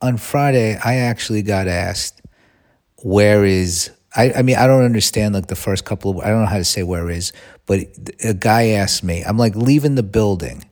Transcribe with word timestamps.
on 0.00 0.16
Friday, 0.16 0.78
I 0.82 0.96
actually 0.96 1.42
got 1.42 1.66
asked, 1.68 2.20
"Where 3.02 3.44
is?" 3.44 3.90
I, 4.16 4.32
I 4.32 4.42
mean, 4.42 4.56
I 4.56 4.66
don't 4.66 4.84
understand 4.84 5.34
like 5.34 5.48
the 5.48 5.56
first 5.56 5.84
couple 5.84 6.10
of. 6.10 6.18
I 6.18 6.28
don't 6.28 6.40
know 6.40 6.46
how 6.46 6.58
to 6.58 6.64
say 6.64 6.82
where 6.82 7.10
is, 7.10 7.32
but 7.66 7.80
a 8.24 8.34
guy 8.34 8.68
asked 8.68 9.04
me. 9.04 9.22
I'm 9.22 9.38
like 9.38 9.54
leaving 9.54 9.94
the 9.94 10.02
building 10.02 10.64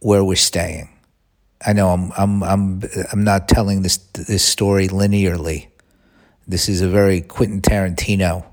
where 0.00 0.24
we're 0.24 0.36
staying. 0.36 0.88
I 1.64 1.72
know 1.72 1.90
I'm 1.90 2.12
I'm 2.16 2.42
I'm 2.42 2.82
I'm 3.12 3.24
not 3.24 3.48
telling 3.48 3.82
this 3.82 3.98
this 3.98 4.44
story 4.44 4.88
linearly. 4.88 5.68
This 6.46 6.68
is 6.68 6.80
a 6.80 6.88
very 6.88 7.20
Quentin 7.20 7.60
Tarantino. 7.60 8.44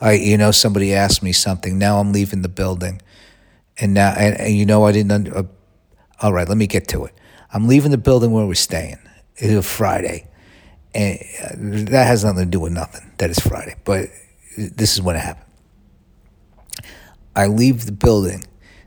I 0.00 0.12
you 0.12 0.38
know 0.38 0.50
somebody 0.50 0.94
asked 0.94 1.22
me 1.22 1.32
something. 1.32 1.78
Now 1.78 1.98
I'm 1.98 2.12
leaving 2.12 2.42
the 2.42 2.48
building, 2.48 3.02
and 3.78 3.94
now 3.94 4.14
and, 4.16 4.40
and 4.40 4.54
you 4.54 4.64
know 4.64 4.84
I 4.86 4.92
didn't. 4.92 5.12
Under, 5.12 5.36
uh, 5.36 5.42
all 6.22 6.32
right, 6.32 6.48
let 6.48 6.56
me 6.56 6.66
get 6.66 6.88
to 6.88 7.04
it. 7.06 7.14
I'm 7.52 7.66
leaving 7.66 7.90
the 7.90 7.98
building 7.98 8.30
where 8.32 8.46
we're 8.46 8.54
staying. 8.54 8.98
It's 9.36 9.54
a 9.54 9.62
Friday, 9.62 10.28
and 10.94 11.18
uh, 11.42 11.90
that 11.90 12.06
has 12.06 12.24
nothing 12.24 12.44
to 12.44 12.50
do 12.50 12.60
with 12.60 12.72
nothing. 12.72 13.10
That 13.18 13.30
is 13.30 13.38
Friday, 13.38 13.76
but 13.84 14.08
this 14.56 14.94
is 14.94 15.02
when 15.02 15.16
it 15.16 15.20
happened. 15.20 15.46
I 17.34 17.46
leave 17.46 17.86
the 17.86 17.92
building. 17.92 18.44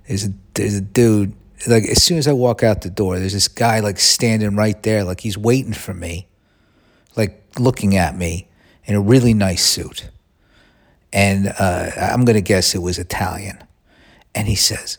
There's 0.08 0.26
a 0.26 0.34
there's 0.54 0.76
a 0.76 0.82
dude. 0.82 1.34
Like 1.66 1.84
as 1.86 2.04
soon 2.04 2.18
as 2.18 2.28
I 2.28 2.34
walk 2.34 2.62
out 2.62 2.82
the 2.82 2.90
door, 2.90 3.18
there's 3.18 3.34
this 3.34 3.48
guy 3.48 3.80
like 3.80 4.00
standing 4.00 4.56
right 4.56 4.82
there, 4.84 5.04
like 5.04 5.22
he's 5.22 5.38
waiting 5.38 5.74
for 5.74 5.94
me, 5.94 6.28
like 7.16 7.44
looking 7.58 7.96
at 7.96 8.18
me 8.18 8.50
in 8.86 8.96
a 8.96 9.02
really 9.02 9.34
nice 9.34 9.64
suit. 9.64 10.10
And 11.12 11.54
uh, 11.60 11.92
I'm 11.98 12.26
gonna 12.26 12.42
guess 12.42 12.76
it 12.76 12.80
was 12.80 13.00
Italian. 13.00 13.64
And 14.36 14.48
he 14.48 14.56
says, 14.56 14.98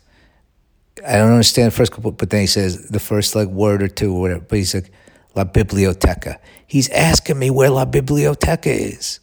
I 1.07 1.17
don't 1.17 1.33
understand 1.33 1.69
the 1.73 1.77
first 1.77 1.93
couple, 1.93 2.13
but 2.13 2.31
then 2.31 2.43
he 2.43 2.47
says 2.47 2.89
the 2.89 3.01
first 3.01 3.35
like 3.35 3.49
word 3.49 3.83
or 3.83 3.89
two 3.89 4.15
or 4.15 4.21
whatever. 4.21 4.41
But 4.41 4.59
he's 4.59 4.75
like, 4.75 4.91
La 5.35 5.45
Biblioteca. 5.45 6.39
He's 6.67 6.89
asking 6.91 7.39
me 7.39 7.51
where 7.51 7.71
La 7.71 7.85
Biblioteca 7.85 8.71
is. 8.71 9.21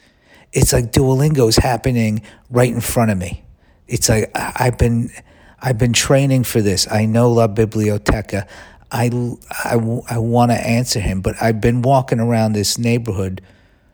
It's 0.52 0.74
like 0.74 0.92
Duolingo 0.92 1.48
is 1.48 1.56
happening 1.56 2.22
right 2.50 2.72
in 2.72 2.82
front 2.82 3.12
of 3.12 3.18
me. 3.18 3.44
It's 3.88 4.10
like 4.10 4.30
I've 4.36 4.78
been 4.78 5.10
I've 5.62 5.78
been 5.78 5.94
training 5.94 6.44
for 6.44 6.62
this. 6.62 6.88
I 6.92 7.06
know 7.06 7.32
La 7.32 7.48
Biblioteca. 7.48 8.48
I, 8.92 9.10
I, 9.50 9.76
I 10.10 10.18
want 10.18 10.52
to 10.52 10.58
answer 10.58 11.00
him, 11.00 11.22
but 11.22 11.42
I've 11.42 11.62
been 11.62 11.82
walking 11.82 12.20
around 12.20 12.54
this 12.54 12.78
neighborhood 12.78 13.42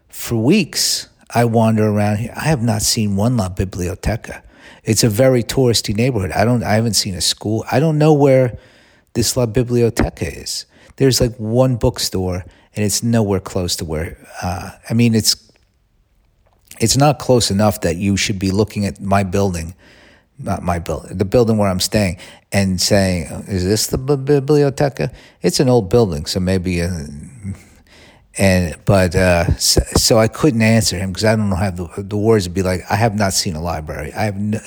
for 0.10 0.36
weeks. 0.36 1.08
I 1.36 1.46
wander 1.46 1.88
around 1.88 2.18
here. 2.18 2.34
I 2.36 2.46
have 2.46 2.64
not 2.64 2.82
seen 2.82 3.16
one 3.16 3.38
La 3.38 3.50
Biblioteca. 3.50 4.42
It's 4.88 5.04
a 5.04 5.10
very 5.10 5.44
touristy 5.44 5.94
neighborhood. 5.94 6.32
I 6.32 6.46
don't. 6.46 6.64
I 6.64 6.76
haven't 6.76 6.94
seen 6.94 7.14
a 7.14 7.22
school. 7.22 7.66
I 7.70 7.82
don't 7.82 7.98
know 7.98 8.14
where 8.14 8.58
this 9.14 9.36
La 9.36 9.46
Biblioteca 9.46 10.26
is. 10.26 10.66
There's 10.96 11.20
like 11.20 11.36
one 11.36 11.76
bookstore, 11.76 12.46
and 12.74 12.86
it's 12.86 13.04
nowhere 13.04 13.42
close 13.42 13.76
to 13.76 13.86
where. 13.86 14.18
Uh, 14.42 14.72
I 14.90 14.94
mean, 14.94 15.14
it's 15.14 15.52
it's 16.80 16.96
not 16.96 17.20
close 17.20 17.52
enough 17.52 17.82
that 17.82 17.98
you 17.98 18.16
should 18.16 18.40
be 18.40 18.50
looking 18.50 18.86
at 18.86 19.02
my 19.02 19.24
building, 19.24 19.76
not 20.40 20.64
my 20.64 20.80
building, 20.80 21.18
the 21.18 21.26
building 21.26 21.58
where 21.58 21.70
I'm 21.70 21.82
staying, 21.82 22.18
and 22.54 22.80
saying, 22.80 23.26
"Is 23.50 23.66
this 23.66 23.88
the 23.88 23.98
biblioteca?" 23.98 25.12
It's 25.42 25.60
an 25.60 25.68
old 25.68 25.90
building, 25.90 26.26
so 26.26 26.40
maybe. 26.40 26.82
Uh, 26.82 27.08
and 28.38 28.76
but 28.86 29.16
uh, 29.16 29.56
so, 29.58 29.82
so, 29.96 30.18
I 30.20 30.28
couldn't 30.28 30.62
answer 30.62 30.98
him 30.98 31.12
because 31.12 31.26
I 31.26 31.36
don't 31.36 31.50
know 31.50 31.56
how 31.56 31.72
the, 31.72 31.90
the 31.98 32.18
words 32.18 32.48
would 32.48 32.54
be 32.54 32.62
like. 32.62 32.82
I 32.90 32.96
have 32.96 33.16
not 33.16 33.34
seen 33.34 33.56
a 33.56 33.62
library. 33.62 34.14
I 34.14 34.26
have 34.26 34.38
no, 34.38 34.60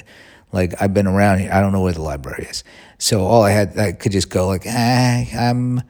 like 0.52 0.74
I've 0.80 0.92
been 0.92 1.06
around 1.06 1.38
here. 1.38 1.50
I 1.52 1.60
don't 1.60 1.72
know 1.72 1.82
where 1.82 1.92
the 1.92 2.02
library 2.02 2.46
is. 2.50 2.64
So 2.98 3.24
all 3.24 3.42
I 3.42 3.50
had, 3.50 3.78
I 3.78 3.92
could 3.92 4.12
just 4.12 4.28
go 4.28 4.46
like, 4.46 4.64
ah, 4.66 5.24
I'm, 5.38 5.82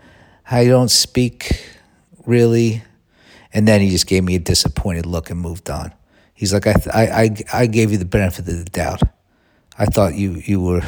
I 0.51 0.67
don't 0.67 0.91
speak 0.91 1.67
really, 2.27 2.83
and 3.53 3.67
then 3.67 3.81
he 3.81 3.91
just 3.91 4.07
gave 4.07 4.23
me 4.23 4.37
a 4.37 4.39
disappointed 4.39 5.07
look 5.07 5.31
and 5.31 5.41
moved 5.41 5.71
on. 5.71 5.93
He's 6.35 6.53
like, 6.53 6.67
I, 6.67 6.75
I, 6.93 7.03
I, 7.03 7.37
I 7.53 7.67
gave 7.67 7.91
you 7.93 7.99
the 7.99 8.05
benefit 8.05 8.47
of 8.49 8.65
the 8.65 8.65
doubt. 8.65 9.03
I 9.77 9.87
thought 9.87 10.15
you, 10.15 10.43
you 10.45 10.61
were, 10.61 10.83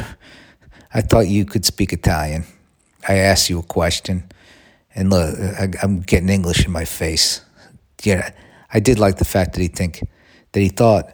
I 0.94 1.00
thought 1.00 1.26
you 1.26 1.44
could 1.44 1.64
speak 1.64 1.92
Italian. 1.92 2.44
I 3.08 3.14
asked 3.14 3.50
you 3.50 3.58
a 3.58 3.62
question, 3.62 4.30
and 4.94 5.10
look, 5.10 5.38
I, 5.38 5.70
am 5.82 6.00
getting 6.00 6.28
English 6.28 6.64
in 6.64 6.72
my 6.72 6.84
face. 6.84 7.42
Yeah, 8.02 8.30
I 8.72 8.80
did 8.80 8.98
like 8.98 9.16
the 9.16 9.24
fact 9.24 9.54
that 9.54 9.60
he 9.60 9.68
think 9.68 10.00
that 10.52 10.60
he 10.60 10.68
thought 10.68 11.12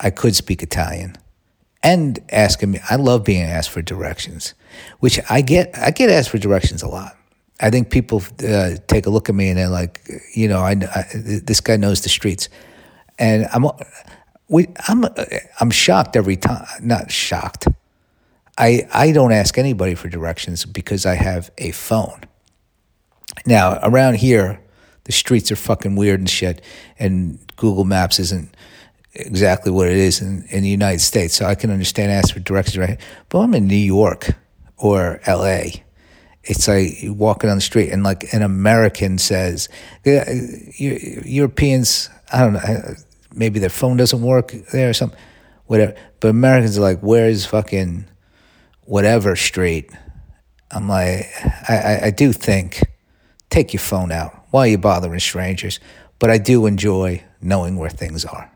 I 0.00 0.10
could 0.10 0.36
speak 0.36 0.62
Italian, 0.62 1.16
and 1.82 2.18
asking 2.30 2.72
me. 2.72 2.80
I 2.88 2.96
love 2.96 3.24
being 3.24 3.42
asked 3.42 3.70
for 3.70 3.82
directions, 3.82 4.54
which 5.00 5.18
I 5.30 5.40
get. 5.40 5.76
I 5.76 5.90
get 5.90 6.10
asked 6.10 6.30
for 6.30 6.38
directions 6.38 6.82
a 6.82 6.88
lot. 6.88 7.16
I 7.60 7.70
think 7.70 7.90
people 7.90 8.22
uh, 8.46 8.72
take 8.88 9.06
a 9.06 9.10
look 9.10 9.28
at 9.28 9.34
me 9.36 9.48
and 9.48 9.56
they're 9.56 9.68
like, 9.68 10.00
you 10.34 10.48
know, 10.48 10.58
I, 10.58 10.72
I 10.72 11.04
this 11.14 11.60
guy 11.60 11.76
knows 11.76 12.02
the 12.02 12.08
streets 12.08 12.48
and 13.18 13.46
I'm 13.52 13.66
we 14.48 14.68
I'm 14.88 15.04
I'm 15.60 15.70
shocked 15.70 16.16
every 16.16 16.36
time. 16.36 16.66
Not 16.82 17.10
shocked. 17.10 17.68
I 18.58 18.86
I 18.92 19.12
don't 19.12 19.32
ask 19.32 19.56
anybody 19.58 19.94
for 19.94 20.08
directions 20.08 20.64
because 20.64 21.06
I 21.06 21.14
have 21.14 21.50
a 21.58 21.70
phone. 21.70 22.22
Now 23.46 23.78
around 23.82 24.16
here, 24.16 24.60
the 25.04 25.12
streets 25.12 25.50
are 25.50 25.56
fucking 25.56 25.96
weird 25.96 26.20
and 26.20 26.30
shit, 26.30 26.62
and 26.98 27.38
Google 27.56 27.84
Maps 27.84 28.18
isn't 28.18 28.54
exactly 29.14 29.72
what 29.72 29.88
it 29.88 29.96
is 29.96 30.22
in, 30.22 30.44
in 30.50 30.62
the 30.62 30.68
United 30.68 31.00
States. 31.00 31.34
So 31.34 31.44
I 31.44 31.54
can 31.54 31.70
understand 31.70 32.12
asking 32.12 32.34
for 32.34 32.40
directions 32.40 32.78
right. 32.78 33.00
But 33.28 33.40
I'm 33.40 33.54
in 33.54 33.66
New 33.66 33.76
York 33.76 34.30
or 34.76 35.20
L.A. 35.26 35.84
It's 36.44 36.66
like 36.66 36.98
walking 37.04 37.50
on 37.50 37.56
the 37.56 37.62
street 37.62 37.90
and 37.90 38.02
like 38.02 38.32
an 38.32 38.42
American 38.42 39.18
says, 39.18 39.68
Europeans 40.04 42.10
I 42.32 42.40
don't 42.40 42.54
know, 42.54 42.94
maybe 43.34 43.58
their 43.58 43.68
phone 43.68 43.96
doesn't 43.96 44.22
work 44.22 44.52
there 44.72 44.90
or 44.90 44.94
something, 44.94 45.18
whatever. 45.66 45.94
But 46.20 46.28
Americans 46.28 46.78
are 46.78 46.82
like, 46.82 47.00
where's 47.00 47.44
fucking 47.44 48.06
whatever 48.84 49.36
street? 49.36 49.90
I'm 50.70 50.88
like, 50.88 51.26
I, 51.68 51.76
I, 51.76 52.00
I 52.06 52.10
do 52.10 52.32
think, 52.32 52.82
take 53.52 53.72
your 53.72 53.80
phone 53.80 54.10
out. 54.10 54.34
Why 54.50 54.62
are 54.62 54.70
you 54.70 54.78
bothering 54.78 55.20
strangers? 55.20 55.78
But 56.18 56.30
I 56.30 56.38
do 56.38 56.66
enjoy 56.66 57.22
knowing 57.40 57.76
where 57.76 57.90
things 57.90 58.24
are. 58.24 58.50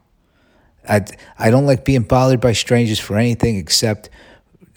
I, 0.88 1.04
I 1.38 1.50
don't 1.50 1.66
like 1.66 1.84
being 1.84 2.02
bothered 2.02 2.40
by 2.40 2.52
strangers 2.52 2.98
for 2.98 3.16
anything 3.16 3.56
except 3.56 4.08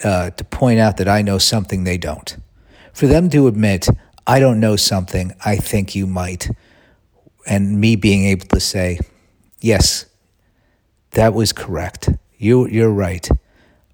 uh, 0.04 0.32
to 0.32 0.44
point 0.44 0.80
out 0.80 0.98
that 0.98 1.08
I 1.08 1.22
know 1.22 1.38
something 1.38 1.84
they 1.84 1.98
don't. 1.98 2.38
For 2.94 3.08
them 3.08 3.30
to 3.30 3.48
admit, 3.48 3.88
I 4.28 4.40
don't 4.40 4.60
know 4.60 4.76
something, 4.76 5.34
I 5.46 5.56
think 5.56 5.96
you 5.96 6.06
might 6.06 6.50
and 7.48 7.80
me 7.80 7.96
being 7.96 8.26
able 8.26 8.48
to 8.48 8.60
say, 8.60 9.00
yes, 9.62 10.06
that 11.12 11.34
was 11.34 11.54
correct. 11.54 12.10
You 12.38 12.68
you're 12.68 12.92
right 12.92 13.28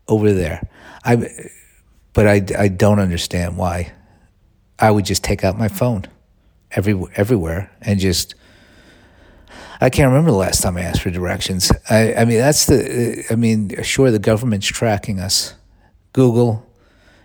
over 0.07 0.33
there. 0.33 0.67
I 1.03 1.29
but 2.13 2.27
I, 2.27 2.45
I 2.57 2.67
don't 2.67 2.99
understand 2.99 3.57
why 3.57 3.93
I 4.77 4.91
would 4.91 5.05
just 5.05 5.23
take 5.23 5.43
out 5.43 5.57
my 5.57 5.67
phone 5.67 6.05
every 6.71 6.99
everywhere 7.15 7.71
and 7.81 7.99
just 7.99 8.35
I 9.81 9.89
can't 9.89 10.07
remember 10.07 10.31
the 10.31 10.37
last 10.37 10.63
time 10.63 10.77
I 10.77 10.81
asked 10.81 11.01
for 11.01 11.09
directions. 11.09 11.71
I, 11.89 12.13
I 12.15 12.25
mean 12.25 12.39
that's 12.39 12.65
the 12.65 13.25
I 13.29 13.35
mean 13.35 13.81
sure 13.83 14.11
the 14.11 14.19
government's 14.19 14.67
tracking 14.67 15.19
us. 15.19 15.55
Google 16.13 16.65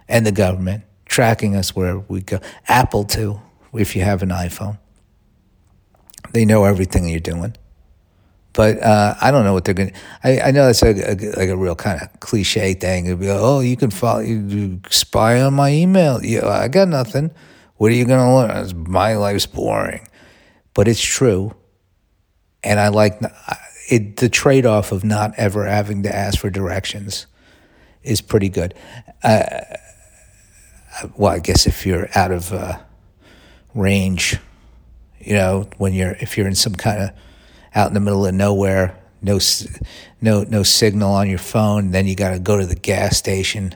and 0.09 0.27
the 0.27 0.33
government 0.33 0.83
tracking 1.07 1.55
us 1.55 1.77
where 1.77 1.99
we 1.99 2.23
go. 2.23 2.41
Apple 2.67 3.05
too, 3.05 3.41
if 3.73 3.95
you 3.95 4.03
have 4.03 4.23
an 4.23 4.31
iPhone. 4.31 4.79
They 6.33 6.45
know 6.45 6.65
everything 6.65 7.09
you're 7.09 7.21
doing. 7.21 7.57
But 8.53 8.83
uh, 8.83 9.15
I 9.21 9.31
don't 9.31 9.45
know 9.45 9.53
what 9.53 9.65
they're 9.65 9.75
going 9.75 9.93
to. 9.93 10.49
I 10.49 10.51
know 10.51 10.67
that's 10.67 10.83
a, 10.83 10.89
a, 10.89 11.15
like 11.39 11.49
a 11.49 11.57
real 11.57 11.77
kind 11.77 12.03
of 12.03 12.21
cliche 12.21 12.75
thing. 12.75 13.07
It'd 13.07 13.21
be 13.21 13.29
like, 13.29 13.39
oh, 13.41 13.61
you 13.61 13.77
can 13.77 13.91
follow, 13.91 14.21
you 14.21 14.81
spy 14.91 15.41
on 15.41 15.55
my 15.55 15.71
email. 15.71 16.23
Yeah, 16.25 16.49
I 16.49 16.69
got 16.69 16.89
nothing. 16.89 17.31
What 17.81 17.91
are 17.93 17.95
you 17.95 18.05
going 18.05 18.21
to 18.21 18.35
learn? 18.35 18.91
My 18.91 19.15
life's 19.15 19.47
boring. 19.47 20.07
But 20.75 20.87
it's 20.87 21.01
true. 21.01 21.55
And 22.63 22.79
I 22.79 22.89
like 22.89 23.23
it, 23.89 24.19
the 24.19 24.29
trade 24.29 24.67
off 24.67 24.93
of 24.93 25.03
not 25.03 25.33
ever 25.39 25.65
having 25.65 26.03
to 26.03 26.15
ask 26.15 26.39
for 26.39 26.51
directions 26.51 27.27
is 28.03 28.21
pretty 28.21 28.51
good. 28.51 28.75
Uh, 29.23 29.61
well, 31.17 31.33
I 31.33 31.39
guess 31.39 31.67
if 31.67 31.87
you're 31.87 32.11
out 32.15 32.33
of 32.33 32.53
uh, 32.53 32.79
range 33.75 34.37
you 35.19 35.33
know, 35.33 35.71
when 35.79 35.95
you're 35.95 36.17
if 36.21 36.37
you're 36.37 36.47
in 36.47 36.55
some 36.55 36.75
kind 36.75 37.01
of 37.01 37.11
out 37.75 37.89
in 37.89 37.95
the 37.95 38.01
middle 38.01 38.27
of 38.27 38.35
nowhere, 38.35 38.99
no 39.23 39.39
no 40.21 40.43
no 40.43 40.63
signal 40.63 41.13
on 41.13 41.31
your 41.31 41.39
phone, 41.39 41.93
then 41.93 42.07
you 42.07 42.15
got 42.15 42.33
to 42.33 42.39
go 42.39 42.59
to 42.59 42.67
the 42.67 42.75
gas 42.75 43.17
station, 43.17 43.75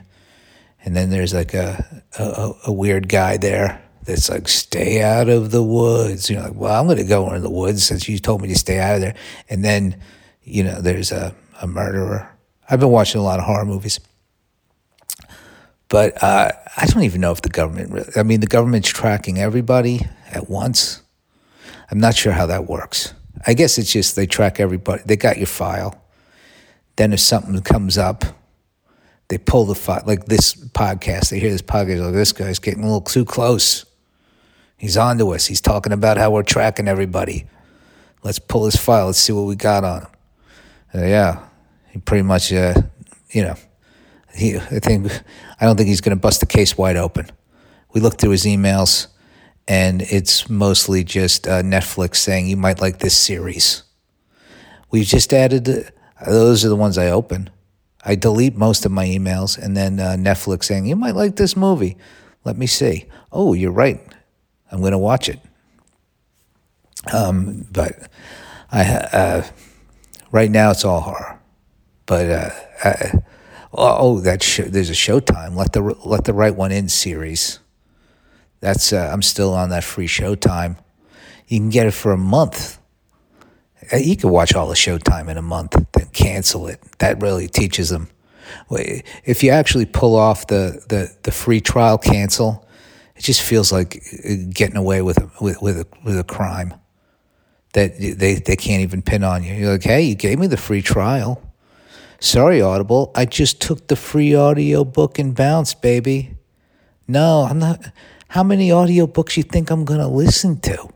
and 0.83 0.95
then 0.95 1.09
there's 1.09 1.33
like 1.33 1.55
a, 1.55 2.03
a 2.19 2.51
a 2.67 2.71
weird 2.71 3.09
guy 3.09 3.37
there 3.37 3.81
that's 4.05 4.29
like, 4.29 4.47
stay 4.47 5.01
out 5.01 5.29
of 5.29 5.51
the 5.51 5.63
woods. 5.63 6.29
You're 6.29 6.41
like, 6.41 6.55
well, 6.55 6.79
I'm 6.79 6.87
going 6.87 6.97
to 6.97 7.03
go 7.03 7.27
into 7.29 7.41
the 7.41 7.49
woods 7.49 7.83
since 7.83 8.07
you 8.07 8.19
told 8.19 8.41
me 8.41 8.47
to 8.49 8.55
stay 8.55 8.79
out 8.79 8.95
of 8.95 9.01
there. 9.01 9.15
And 9.49 9.63
then, 9.63 9.99
you 10.43 10.63
know, 10.63 10.79
there's 10.79 11.11
a, 11.11 11.35
a 11.61 11.67
murderer. 11.67 12.29
I've 12.69 12.79
been 12.79 12.89
watching 12.89 13.19
a 13.19 13.23
lot 13.23 13.39
of 13.39 13.45
horror 13.45 13.65
movies. 13.65 13.99
But 15.87 16.21
uh, 16.23 16.51
I 16.77 16.85
don't 16.87 17.03
even 17.03 17.21
know 17.21 17.31
if 17.31 17.41
the 17.41 17.49
government 17.49 17.91
really, 17.91 18.11
I 18.15 18.23
mean, 18.23 18.39
the 18.39 18.47
government's 18.47 18.89
tracking 18.89 19.39
everybody 19.39 20.07
at 20.29 20.49
once. 20.49 21.01
I'm 21.91 21.99
not 21.99 22.15
sure 22.15 22.33
how 22.33 22.47
that 22.47 22.67
works. 22.67 23.13
I 23.45 23.53
guess 23.53 23.77
it's 23.77 23.91
just 23.91 24.15
they 24.15 24.25
track 24.25 24.59
everybody. 24.59 25.03
They 25.05 25.15
got 25.15 25.37
your 25.37 25.47
file. 25.47 26.01
Then 26.95 27.13
if 27.13 27.19
something 27.19 27.61
comes 27.61 27.97
up, 27.97 28.25
they 29.27 29.37
pull 29.37 29.65
the 29.65 29.75
file. 29.75 30.03
Like 30.05 30.25
this 30.25 30.55
podcast, 30.55 31.29
they 31.29 31.39
hear 31.39 31.51
this 31.51 31.61
podcast. 31.61 32.03
Like 32.03 32.13
this 32.13 32.31
guy's 32.31 32.59
getting 32.59 32.83
a 32.83 32.85
little 32.85 33.01
too 33.01 33.25
close. 33.25 33.85
He's 34.77 34.97
on 34.97 35.17
to 35.19 35.29
us. 35.33 35.45
He's 35.45 35.61
talking 35.61 35.93
about 35.93 36.17
how 36.17 36.31
we're 36.31 36.43
tracking 36.43 36.87
everybody. 36.87 37.47
Let's 38.23 38.39
pull 38.39 38.65
his 38.65 38.75
file. 38.75 39.07
Let's 39.07 39.19
see 39.19 39.33
what 39.33 39.43
we 39.43 39.55
got 39.55 39.83
on 39.83 40.01
him. 40.01 40.07
Uh, 40.93 41.05
yeah, 41.05 41.45
he 41.91 41.99
pretty 41.99 42.23
much, 42.23 42.51
uh, 42.53 42.73
you 43.29 43.43
know, 43.43 43.55
he. 44.33 44.57
I 44.57 44.79
think 44.79 45.11
I 45.59 45.65
don't 45.65 45.75
think 45.77 45.89
he's 45.89 46.01
going 46.01 46.15
to 46.15 46.21
bust 46.21 46.39
the 46.39 46.45
case 46.45 46.77
wide 46.77 46.95
open. 46.97 47.27
We 47.93 48.01
looked 48.01 48.19
through 48.19 48.31
his 48.31 48.45
emails 48.45 49.07
and 49.67 50.01
it's 50.03 50.49
mostly 50.49 51.03
just 51.03 51.47
uh, 51.47 51.61
Netflix 51.61 52.17
saying 52.17 52.47
you 52.47 52.57
might 52.57 52.81
like 52.81 52.99
this 52.99 53.17
series. 53.17 53.83
We've 54.91 55.05
just 55.05 55.33
added 55.33 55.91
those 56.25 56.63
are 56.63 56.69
the 56.69 56.75
ones 56.75 56.97
I 56.97 57.07
open. 57.09 57.49
I 58.03 58.15
delete 58.15 58.55
most 58.55 58.85
of 58.85 58.91
my 58.91 59.05
emails, 59.05 59.57
and 59.57 59.75
then 59.75 59.99
uh, 59.99 60.11
Netflix 60.11 60.65
saying 60.65 60.85
you 60.85 60.95
might 60.95 61.15
like 61.15 61.35
this 61.35 61.57
movie. 61.57 61.97
Let 62.43 62.57
me 62.57 62.67
see. 62.67 63.05
Oh, 63.31 63.53
you're 63.53 63.71
right. 63.71 63.99
I'm 64.75 64.81
going 64.81 64.91
to 64.91 64.97
watch 64.97 65.29
it. 65.29 65.39
Um, 67.13 67.67
but 67.71 68.09
I 68.71 68.83
uh, 68.83 69.47
right 70.31 70.51
now 70.51 70.71
it's 70.71 70.85
all 70.85 71.01
horror. 71.01 71.39
But 72.05 72.29
uh, 72.29 72.49
I, 72.83 73.11
oh, 73.73 74.19
that 74.19 74.43
sh- 74.43 74.61
there's 74.67 74.89
a 74.89 74.93
Showtime. 74.93 75.55
Let 75.55 75.73
the 75.73 75.81
let 76.05 76.25
the 76.25 76.33
right 76.33 76.55
one 76.55 76.71
in 76.71 76.89
series 76.89 77.59
that's 78.65 78.91
uh, 78.91 79.11
I'm 79.13 79.21
still 79.21 79.53
on 79.53 79.69
that 79.69 79.83
free 79.83 80.07
Showtime. 80.07 80.77
You 81.47 81.59
can 81.59 81.69
get 81.69 81.85
it 81.85 81.91
for 81.91 82.11
a 82.11 82.17
month. 82.17 82.79
Uh, 83.93 83.97
you 83.97 84.17
can 84.17 84.31
watch 84.31 84.55
all 84.55 84.67
the 84.67 84.73
Showtime 84.73 85.29
in 85.29 85.37
a 85.37 85.41
month, 85.43 85.75
then 85.93 86.07
cancel 86.13 86.67
it. 86.67 86.81
That 86.97 87.21
really 87.21 87.47
teaches 87.47 87.89
them. 87.89 88.09
If 88.71 89.43
you 89.43 89.51
actually 89.51 89.85
pull 89.85 90.15
off 90.15 90.47
the, 90.47 90.83
the, 90.89 91.15
the 91.21 91.31
free 91.31 91.61
trial 91.61 91.99
cancel, 91.99 92.64
it 93.15 93.21
just 93.21 93.41
feels 93.41 93.71
like 93.71 94.03
uh, 94.23 94.33
getting 94.49 94.77
away 94.77 95.01
with 95.01 95.17
a, 95.17 95.29
with 95.41 95.61
with 95.61 95.79
a, 95.79 95.87
with 96.03 96.19
a 96.19 96.23
crime 96.23 96.73
that 97.73 97.97
they 97.99 98.35
they 98.35 98.55
can't 98.55 98.81
even 98.81 99.01
pin 99.01 99.23
on 99.23 99.43
you. 99.43 99.53
You're 99.53 99.71
like, 99.73 99.83
hey, 99.83 100.01
you 100.01 100.15
gave 100.15 100.39
me 100.39 100.47
the 100.47 100.57
free 100.57 100.81
trial. 100.81 101.41
Sorry, 102.19 102.61
Audible, 102.61 103.11
I 103.13 103.25
just 103.25 103.61
took 103.61 103.87
the 103.87 103.95
free 103.95 104.33
audio 104.33 104.83
book 104.83 105.19
and 105.19 105.35
bounced, 105.35 105.81
baby. 105.81 106.37
No, 107.07 107.45
I'm 107.49 107.59
not. 107.59 107.91
How 108.29 108.43
many 108.43 108.69
audiobooks 108.69 109.37
you 109.37 109.43
think 109.43 109.69
I'm 109.69 109.85
to 109.99 110.07
listen 110.07 110.59
to? 110.61 110.89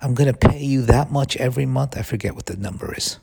I'm 0.00 0.14
to 0.32 0.38
pay 0.48 0.62
you 0.62 0.82
that 0.82 1.10
much 1.10 1.36
every 1.38 1.66
month. 1.66 1.96
I 1.96 2.02
forget 2.02 2.34
what 2.34 2.46
the 2.46 2.56
number 2.56 2.94
is, 2.94 3.18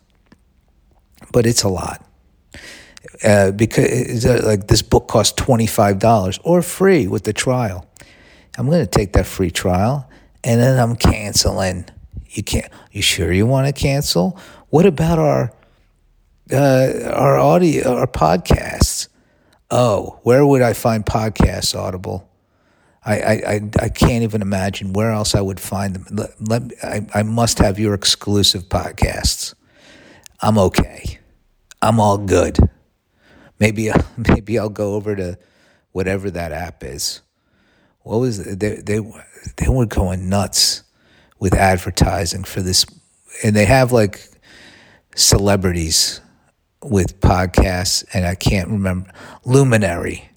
but 1.31 1.45
it's 1.45 1.63
a 1.63 1.69
lot. 1.69 2.05
Uh, 3.23 3.51
because 3.51 4.25
uh, 4.25 4.41
like 4.43 4.67
this 4.67 4.81
book 4.81 5.07
costs 5.07 5.33
twenty 5.33 5.67
five 5.67 5.99
dollars 5.99 6.39
or 6.43 6.61
free 6.61 7.07
with 7.07 7.23
the 7.23 7.33
trial. 7.33 7.87
I'm 8.57 8.67
going 8.67 8.85
to 8.85 8.89
take 8.89 9.13
that 9.13 9.25
free 9.25 9.51
trial 9.51 10.09
and 10.43 10.61
then 10.61 10.79
I'm 10.79 10.95
canceling. 10.95 11.85
You 12.29 12.43
can't. 12.43 12.71
You 12.91 13.01
sure 13.01 13.31
you 13.31 13.45
want 13.45 13.67
to 13.67 13.73
cancel? 13.73 14.37
What 14.69 14.85
about 14.85 15.19
our 15.19 15.51
uh, 16.51 17.11
our 17.13 17.37
audio, 17.37 17.97
our 17.97 18.07
podcasts? 18.07 19.07
Oh, 19.69 20.19
where 20.23 20.45
would 20.45 20.61
I 20.61 20.73
find 20.73 21.05
podcasts? 21.05 21.77
Audible. 21.77 22.27
I, 23.03 23.15
I, 23.15 23.61
I 23.79 23.89
can't 23.89 24.21
even 24.23 24.43
imagine 24.43 24.93
where 24.93 25.11
else 25.11 25.33
I 25.33 25.41
would 25.41 25.59
find 25.59 25.95
them. 25.95 26.05
Let, 26.11 26.29
let, 26.39 26.61
I, 26.83 27.07
I 27.15 27.23
must 27.23 27.57
have 27.57 27.79
your 27.79 27.95
exclusive 27.95 28.69
podcasts. 28.69 29.55
I'm 30.39 30.59
okay. 30.59 31.17
I'm 31.81 31.99
all 31.99 32.19
good. 32.19 32.59
Maybe 33.61 33.91
maybe 34.17 34.59
I'll 34.59 34.69
go 34.69 34.95
over 34.95 35.15
to 35.15 35.37
whatever 35.93 36.29
that 36.31 36.51
app 36.51 36.83
is. 36.83 37.21
What 38.01 38.17
was 38.17 38.43
they 38.43 38.75
they 38.75 38.99
they 39.57 39.69
were 39.69 39.85
going 39.85 40.27
nuts 40.27 40.83
with 41.39 41.53
advertising 41.53 42.43
for 42.43 42.61
this, 42.61 42.85
and 43.43 43.55
they 43.55 43.65
have 43.65 43.93
like 43.93 44.27
celebrities 45.15 46.19
with 46.83 47.19
podcasts, 47.21 48.03
and 48.13 48.25
I 48.25 48.35
can't 48.35 48.69
remember 48.69 49.11
Luminary. 49.45 50.29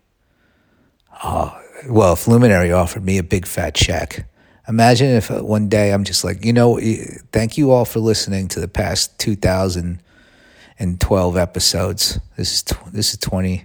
Oh, 1.23 1.59
well, 1.89 2.13
if 2.13 2.29
Luminary 2.29 2.71
offered 2.71 3.05
me 3.05 3.17
a 3.17 3.23
big 3.23 3.47
fat 3.47 3.75
check, 3.75 4.27
imagine 4.69 5.09
if 5.09 5.31
uh, 5.31 5.41
one 5.43 5.71
day 5.71 5.93
I'm 5.93 6.05
just 6.05 6.25
like, 6.25 6.45
you 6.45 6.53
know, 6.53 6.79
thank 7.33 7.57
you 7.57 7.71
all 7.71 7.87
for 7.87 8.01
listening 8.01 8.49
to 8.49 8.61
the 8.61 8.69
past 8.69 9.19
2012 10.79 11.37
episodes. 11.37 12.21
This 12.37 12.55
is 12.55 12.65
this 12.93 13.13
is 13.13 13.19
20, 13.19 13.65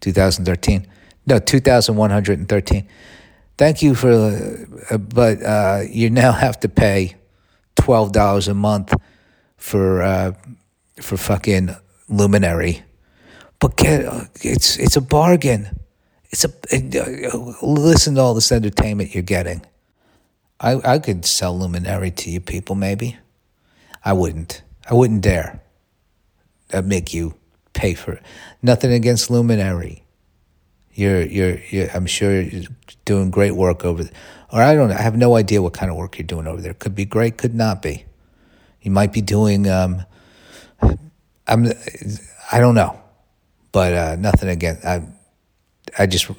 2013. 0.00 0.86
No, 1.26 1.38
2113. 1.38 2.88
Thank 3.58 3.82
you 3.82 3.94
for, 3.94 4.10
uh, 4.90 4.98
but 4.98 5.42
uh, 5.42 5.82
you 5.88 6.10
now 6.10 6.32
have 6.32 6.58
to 6.60 6.68
pay 6.68 7.16
twelve 7.76 8.12
dollars 8.12 8.48
a 8.48 8.54
month 8.54 8.94
for 9.56 10.02
uh, 10.02 10.32
for 11.00 11.16
fucking 11.16 11.74
Luminary. 12.08 12.82
But 13.58 13.76
get 13.76 14.04
it's 14.42 14.78
it's 14.78 14.96
a 14.96 15.00
bargain 15.00 15.78
it's 16.32 16.44
a 16.44 16.50
listen 17.62 18.14
to 18.14 18.20
all 18.20 18.34
this 18.34 18.50
entertainment 18.50 19.14
you're 19.14 19.22
getting. 19.22 19.62
I 20.58 20.94
I 20.94 20.98
could 20.98 21.24
sell 21.26 21.58
Luminary 21.58 22.10
to 22.10 22.30
you 22.30 22.40
people, 22.40 22.74
maybe. 22.74 23.18
I 24.04 24.14
wouldn't. 24.14 24.62
I 24.90 24.94
wouldn't 24.94 25.20
dare. 25.20 25.61
I'd 26.72 26.86
make 26.86 27.12
you 27.14 27.34
pay 27.72 27.94
for 27.94 28.12
it. 28.12 28.22
Nothing 28.62 28.92
against 28.92 29.30
Luminary. 29.30 30.04
You're 30.94 31.22
you're, 31.22 31.58
you're 31.70 31.90
I'm 31.94 32.06
sure 32.06 32.40
you're 32.40 32.64
doing 33.04 33.30
great 33.30 33.52
work 33.52 33.84
over 33.84 34.04
there. 34.04 34.12
Or 34.52 34.60
I 34.60 34.74
don't. 34.74 34.90
I 34.90 35.00
have 35.00 35.16
no 35.16 35.36
idea 35.36 35.62
what 35.62 35.72
kind 35.72 35.90
of 35.90 35.96
work 35.96 36.18
you're 36.18 36.26
doing 36.26 36.46
over 36.46 36.60
there. 36.60 36.74
Could 36.74 36.94
be 36.94 37.06
great, 37.06 37.38
could 37.38 37.54
not 37.54 37.80
be. 37.80 38.04
You 38.82 38.90
might 38.90 39.12
be 39.12 39.22
doing 39.22 39.68
um 39.68 40.04
I'm 41.46 41.66
I 42.50 42.60
don't 42.60 42.74
know. 42.74 42.98
But 43.72 43.94
uh, 43.94 44.16
nothing 44.16 44.50
against 44.50 44.84
I 44.84 45.06
I 45.98 46.06
just, 46.06 46.30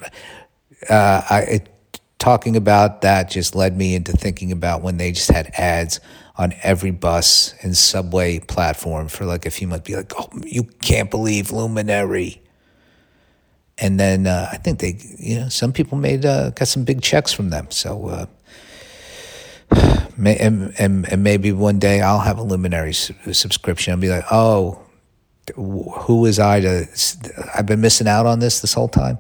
uh, 0.90 1.22
I, 1.30 1.42
it, 1.42 1.70
talking 2.18 2.56
about 2.56 3.02
that 3.02 3.30
just 3.30 3.56
led 3.56 3.78
me 3.78 3.96
into 3.96 4.14
thinking 4.14 4.52
about 4.52 4.82
when 4.82 4.98
they 4.98 5.12
just 5.12 5.30
had 5.30 5.52
ads 5.58 6.00
on 6.36 6.54
every 6.64 6.92
bus 6.92 7.54
and 7.62 7.78
subway 7.78 8.40
platform 8.40 9.08
for 9.08 9.26
like 9.26 9.46
a 9.46 9.52
few 9.52 9.68
months. 9.68 9.88
Be 9.88 9.96
like, 9.96 10.12
oh, 10.18 10.30
you 10.44 10.64
can't 10.64 11.12
believe 11.12 11.52
Luminary. 11.52 12.42
And 13.78 14.00
then 14.00 14.28
uh, 14.28 14.50
I 14.52 14.58
think 14.58 14.80
they, 14.80 14.98
you 15.18 15.40
know, 15.40 15.50
some 15.50 15.74
people 15.74 15.98
made 15.98 16.26
uh, 16.26 16.52
got 16.52 16.68
some 16.68 16.84
big 16.84 17.02
checks 17.02 17.34
from 17.34 17.50
them. 17.50 17.70
So, 17.70 18.08
uh, 18.08 18.26
and, 20.18 20.74
and, 20.78 21.12
and 21.12 21.24
maybe 21.24 21.52
one 21.52 21.80
day 21.80 22.02
I'll 22.02 22.20
have 22.20 22.38
a 22.38 22.44
Luminary 22.44 22.94
su- 22.94 23.34
subscription 23.34 23.94
and 23.94 24.02
be 24.02 24.10
like, 24.10 24.26
oh, 24.32 24.80
who 25.56 26.22
was 26.22 26.40
I 26.40 26.60
to? 26.62 26.88
I've 27.54 27.66
been 27.66 27.82
missing 27.82 28.08
out 28.08 28.26
on 28.26 28.40
this 28.40 28.62
this 28.62 28.74
whole 28.74 28.88
time. 28.88 29.18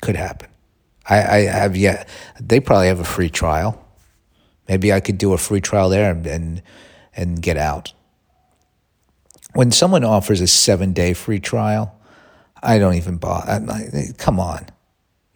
Could 0.00 0.16
happen. 0.16 0.48
I, 1.08 1.16
I 1.16 1.38
have 1.40 1.76
yet. 1.76 2.08
They 2.40 2.60
probably 2.60 2.86
have 2.86 3.00
a 3.00 3.04
free 3.04 3.30
trial. 3.30 3.84
Maybe 4.70 4.92
I 4.92 5.00
could 5.00 5.18
do 5.18 5.32
a 5.32 5.38
free 5.38 5.60
trial 5.60 5.88
there 5.88 6.12
and 6.12 6.24
and, 6.28 6.62
and 7.16 7.42
get 7.42 7.56
out. 7.56 7.92
When 9.52 9.72
someone 9.72 10.04
offers 10.04 10.40
a 10.40 10.46
seven 10.46 10.92
day 10.92 11.12
free 11.12 11.40
trial, 11.40 11.92
I 12.62 12.78
don't 12.78 12.94
even 12.94 13.16
bother. 13.16 13.58
Like, 13.58 14.16
come 14.16 14.38
on, 14.38 14.68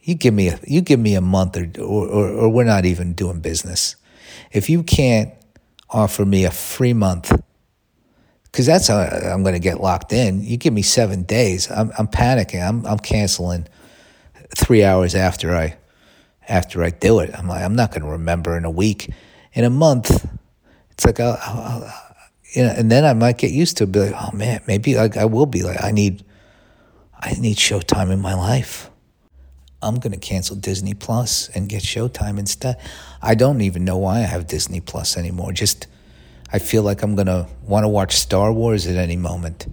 you 0.01 0.15
give 0.15 0.35
me 0.35 0.51
a 0.51 0.61
you 0.63 0.83
give 0.83 1.01
me 1.01 1.17
a 1.17 1.21
month 1.21 1.57
or, 1.57 1.69
or 1.83 2.29
or 2.29 2.49
we're 2.49 2.63
not 2.63 2.85
even 2.85 3.13
doing 3.13 3.41
business. 3.41 3.97
If 4.53 4.71
you 4.71 4.85
can't 4.85 5.33
offer 5.91 6.25
me 6.25 6.45
a 6.45 6.53
free 6.53 6.93
month, 6.93 7.33
because 8.45 8.67
that's 8.67 8.87
how 8.87 9.01
I'm 9.01 9.43
going 9.43 9.55
to 9.55 9.59
get 9.59 9.81
locked 9.81 10.13
in. 10.13 10.45
You 10.45 10.57
give 10.59 10.73
me 10.73 10.83
seven 10.83 11.25
days, 11.25 11.69
I'm 11.73 11.91
I'm 11.99 12.07
panicking. 12.07 12.65
I'm 12.65 12.87
I'm 12.87 12.99
canceling 12.99 13.67
three 14.57 14.85
hours 14.85 15.17
after 15.17 15.57
I 15.57 15.77
after 16.49 16.83
I 16.83 16.91
do 16.91 17.21
it. 17.21 17.31
I'm 17.37 17.49
like, 17.49 17.63
I'm 17.63 17.75
not 17.75 17.91
going 17.91 18.03
to 18.03 18.09
remember 18.09 18.57
in 18.57 18.65
a 18.65 18.71
week, 18.71 19.11
in 19.53 19.65
a 19.65 19.71
month. 19.71 20.27
It's 20.91 21.05
like, 21.05 21.21
I'll, 21.21 21.39
I'll, 21.43 22.15
you 22.55 22.63
know, 22.63 22.75
and 22.77 22.91
then 22.91 23.05
I 23.05 23.15
might 23.15 23.39
get 23.39 23.51
used 23.51 23.77
to 23.79 23.85
it. 23.85 23.93
Be 23.93 24.01
like, 24.01 24.15
oh 24.15 24.35
man, 24.37 24.61
maybe 24.67 24.97
I, 24.99 25.09
I 25.17 25.25
will 25.25 25.47
be 25.47 25.63
like, 25.63 25.83
I 25.83 25.91
need, 25.91 26.25
I 27.19 27.33
need 27.33 27.57
Showtime 27.57 28.13
in 28.13 28.21
my 28.21 28.35
life. 28.35 28.91
I'm 29.83 29.97
going 29.97 30.13
to 30.13 30.19
cancel 30.19 30.57
Disney 30.57 30.95
Plus 30.95 31.49
and 31.51 31.69
get 31.69 31.83
Showtime 31.83 32.39
instead. 32.39 32.77
I 33.21 33.35
don't 33.35 33.61
even 33.61 33.85
know 33.85 33.99
why 33.99 34.19
I 34.19 34.23
have 34.23 34.47
Disney 34.47 34.81
Plus 34.81 35.17
anymore. 35.17 35.53
Just, 35.53 35.87
I 36.51 36.59
feel 36.59 36.83
like 36.83 37.03
I'm 37.03 37.15
going 37.15 37.27
to 37.27 37.49
want 37.63 37.85
to 37.85 37.89
watch 37.89 38.15
Star 38.15 38.53
Wars 38.53 38.87
at 38.87 38.97
any 38.97 39.17
moment. 39.17 39.67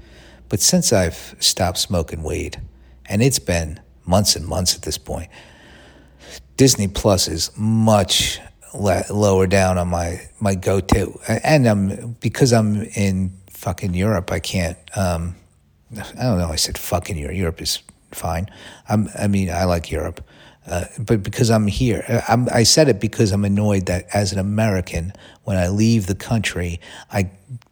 But 0.49 0.59
since 0.59 0.91
I've 0.91 1.35
stopped 1.39 1.77
smoking 1.77 2.23
weed, 2.23 2.59
and 3.05 3.21
it's 3.21 3.39
been 3.39 3.79
months 4.05 4.35
and 4.35 4.45
months 4.45 4.75
at 4.75 4.81
this 4.81 4.97
point. 4.97 5.29
Disney 6.57 6.88
Plus 6.88 7.27
is 7.27 7.51
much 7.57 8.39
le- 8.73 9.05
lower 9.09 9.47
down 9.47 9.77
on 9.77 9.88
my 9.88 10.21
my 10.39 10.55
go 10.55 10.79
to, 10.79 11.19
and 11.27 11.67
I'm 11.67 12.13
because 12.19 12.53
I'm 12.53 12.83
in 12.83 13.38
fucking 13.50 13.93
Europe. 13.93 14.31
I 14.31 14.39
can't. 14.39 14.77
Um, 14.95 15.35
I 15.97 16.23
don't 16.23 16.38
know. 16.38 16.50
I 16.50 16.55
said 16.55 16.77
fucking 16.77 17.17
Europe. 17.17 17.35
Europe 17.35 17.61
is 17.61 17.79
fine. 18.11 18.50
I'm, 18.88 19.09
I 19.17 19.27
mean, 19.27 19.50
I 19.50 19.65
like 19.65 19.91
Europe, 19.91 20.23
uh, 20.67 20.85
but 21.00 21.23
because 21.23 21.50
I'm 21.50 21.67
here, 21.67 22.03
uh, 22.07 22.21
I'm, 22.27 22.47
I 22.53 22.63
said 22.63 22.88
it 22.88 23.00
because 23.00 23.31
I'm 23.31 23.45
annoyed 23.45 23.88
that 23.88 24.05
as 24.13 24.31
an 24.31 24.39
American, 24.39 25.13
when 25.43 25.57
I 25.57 25.67
leave 25.67 26.07
the 26.07 26.15
country, 26.15 26.79
I 27.11 27.31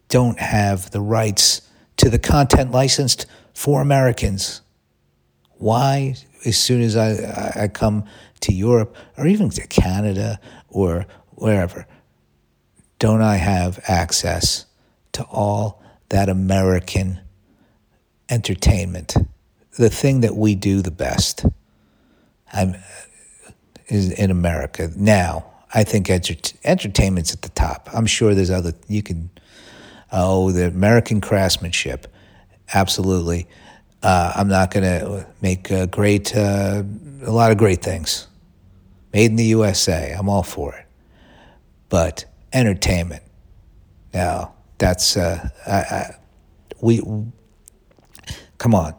don't 0.10 0.40
have 0.40 0.92
the 0.92 1.02
rights 1.02 1.62
to 1.98 2.10
the 2.10 2.20
content 2.20 2.72
licensed 2.72 3.26
for 3.54 3.82
Americans. 3.82 4.62
Why, 5.58 6.16
as 6.46 6.58
soon 6.58 6.82
as 6.82 6.96
I, 6.96 7.64
I 7.64 7.68
come 7.68 8.06
to 8.42 8.54
Europe 8.54 8.96
or 9.18 9.28
even 9.28 9.50
to 9.50 9.68
Canada 9.68 10.40
or 10.70 11.06
wherever, 11.32 11.86
don't 13.00 13.22
I 13.22 13.36
have 13.36 13.80
access 13.88 14.66
to 15.14 15.24
all 15.24 15.82
that 16.10 16.30
American 16.30 17.20
entertainment? 18.30 19.16
The 19.78 19.90
thing 19.90 20.22
that 20.22 20.36
we 20.36 20.56
do 20.56 20.82
the 20.82 20.92
best 20.92 21.46
I'm, 22.52 22.76
is 23.88 24.12
in 24.12 24.32
America 24.32 24.92
now. 24.96 25.46
I 25.74 25.84
think 25.84 26.10
enter- 26.10 26.36
entertainment's 26.64 27.34
at 27.34 27.42
the 27.42 27.50
top. 27.50 27.90
I'm 27.94 28.06
sure 28.06 28.34
there's 28.34 28.50
other, 28.50 28.74
you 28.88 29.04
can, 29.04 29.30
oh, 30.12 30.52
the 30.52 30.68
American 30.68 31.22
craftsmanship, 31.22 32.08
absolutely. 32.74 33.48
Uh, 34.02 34.34
I'm 34.36 34.48
not 34.48 34.72
going 34.72 34.84
to 34.84 35.28
make 35.42 35.72
a 35.72 35.88
great, 35.88 36.36
uh, 36.36 36.84
a 37.24 37.32
lot 37.32 37.52
of 37.52 37.58
great 37.58 37.82
things. 37.82 38.28
Made 39.14 39.32
in 39.32 39.36
the 39.36 39.46
USA, 39.46 40.16
I'm 40.18 40.30
all 40.30 40.44
for 40.44 40.74
it. 40.76 40.86
But 41.90 42.26
entertainment, 42.54 43.24
now 44.14 44.54
that's 44.78 45.18
uh, 45.18 45.50
I, 45.66 45.72
I, 45.72 46.16
we. 46.82 47.02
Come 48.58 48.76
on, 48.76 48.94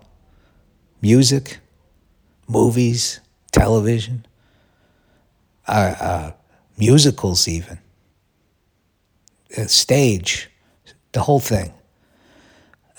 music, 1.02 1.58
movies, 2.48 3.20
television, 3.52 4.26
uh, 5.68 5.94
uh, 6.00 6.32
musicals, 6.78 7.46
even 7.46 7.78
uh, 9.56 9.66
stage, 9.66 10.50
the 11.12 11.20
whole 11.20 11.40
thing. 11.40 11.72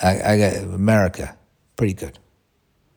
I, 0.01 0.33
I 0.33 0.37
got 0.37 0.55
America, 0.63 1.35
pretty 1.81 1.95
good. 1.95 2.20